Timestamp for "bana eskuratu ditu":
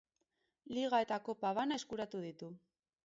1.59-2.51